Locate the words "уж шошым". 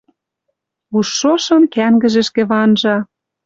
0.97-1.63